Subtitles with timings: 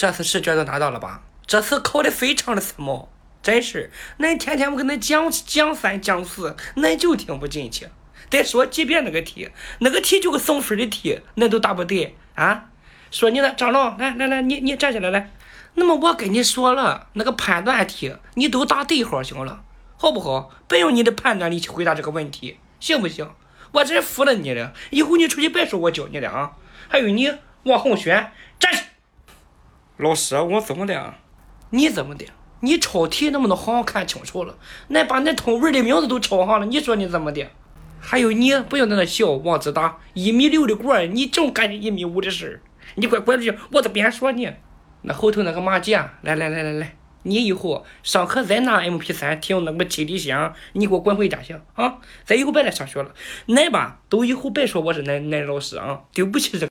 [0.00, 1.20] 这次试卷都拿到了吧？
[1.46, 3.08] 这次考的非常的时髦，
[3.42, 3.92] 真是。
[4.18, 7.86] 恁天天我跟恁讲讲三讲四，恁就听不进去。
[8.30, 9.50] 再说几遍那个题，
[9.80, 12.70] 那个题就个送分的题，恁都答不对啊？
[13.10, 15.30] 说你呢，张龙，来来来，你你站起来来。
[15.74, 19.62] 那么我跟你说了，那个判断题你都答对号行了，
[19.98, 20.50] 好不好？
[20.66, 23.28] 不用你的判断力去回答这个问题，行不行？
[23.72, 26.52] 我真服了你了，以后你出去别说我教你的啊！
[26.88, 27.30] 还有你，
[27.64, 28.84] 王宏轩，站起！
[30.00, 31.14] 老师，我怎么的？
[31.68, 32.24] 你怎么的？
[32.60, 34.56] 你抄题那么多行看清楚了，
[34.88, 37.46] 那把那同位的名字都抄上了，你说你怎么的？
[38.00, 42.54] 还有你，不要在那笑，王自达，一米六的锅，你净干一米五的事儿，
[42.94, 43.54] 你快滚出去！
[43.72, 44.50] 我在边说你。
[45.02, 51.98] 那后头那个马姐，来来来来来，你以后上课再拿 M P 三听那个七里香，你给我滚回家去啊！
[52.24, 56.68] 再以后别来上学了，来吧，都以后别说我是恁恁老师啊，对不起这个。